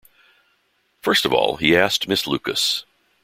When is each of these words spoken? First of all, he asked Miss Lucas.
First 1.01 1.25
of 1.25 1.31
all, 1.31 1.57
he 1.57 1.77
asked 1.77 2.07
Miss 2.07 2.25
Lucas. 2.25 2.85